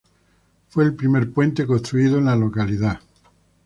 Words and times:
Fue 0.69 0.83
el 0.83 0.95
primer 0.95 1.31
puente 1.31 1.67
construido 1.67 2.17
en 2.17 2.25
la 2.25 2.35
localidad. 2.35 3.01